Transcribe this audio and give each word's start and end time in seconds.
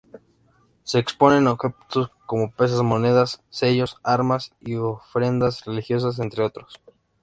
Se 0.81 0.97
exponen 0.97 1.45
objetos 1.45 2.09
como 2.25 2.49
pesas, 2.55 2.81
monedas, 2.81 3.43
sellos, 3.51 3.97
armas 4.01 4.51
y 4.59 4.73
ofrendas 4.73 5.63
religiosas, 5.65 6.17
entre 6.17 6.41
otros. 6.43 6.81